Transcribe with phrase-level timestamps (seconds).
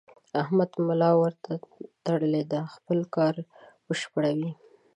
[0.41, 1.51] احمد ملا ورته
[2.05, 3.33] تړلې ده؛ خپل کار
[3.85, 4.51] بشپړوي.